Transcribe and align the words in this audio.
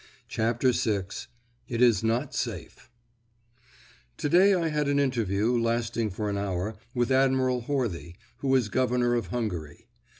CHAPTER 0.27 0.71
VI—IT 0.71 1.79
IS 1.79 2.03
NOT 2.03 2.33
SAFE 2.33 2.89
Today 4.17 4.55
I 4.55 4.69
had 4.69 4.87
an 4.87 4.97
interview, 4.97 5.55
lasting 5.55 6.09
for 6.09 6.27
an 6.27 6.39
hour, 6.39 6.75
with 6.95 7.11
Admiral 7.11 7.61
Horthy, 7.67 8.15
who 8.37 8.55
is 8.55 8.69
Governor 8.69 9.13
of 9.13 9.27
Hungary. 9.27 9.85